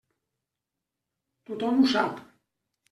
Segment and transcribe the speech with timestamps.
[1.45, 2.29] Tothom ho sap.